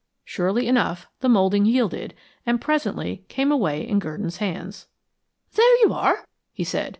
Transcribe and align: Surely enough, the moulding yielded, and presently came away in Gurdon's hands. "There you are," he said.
Surely 0.25 0.67
enough, 0.67 1.05
the 1.19 1.29
moulding 1.29 1.63
yielded, 1.63 2.15
and 2.43 2.59
presently 2.59 3.23
came 3.27 3.51
away 3.51 3.87
in 3.87 3.99
Gurdon's 3.99 4.37
hands. 4.37 4.87
"There 5.53 5.77
you 5.85 5.93
are," 5.93 6.25
he 6.51 6.63
said. 6.63 6.89